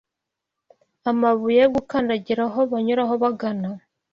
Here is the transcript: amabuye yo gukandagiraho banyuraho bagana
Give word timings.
amabuye 1.11 1.57
yo 1.63 1.69
gukandagiraho 1.75 2.59
banyuraho 2.71 3.13
bagana 3.23 3.69